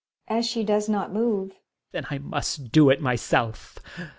[0.27, 1.53] [Aa she does not move]
[1.91, 3.77] Then I must do it myself